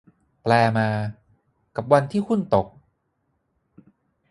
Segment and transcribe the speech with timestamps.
[0.41, 0.89] แปลมา
[1.75, 2.67] กับวันที่หุ้นตก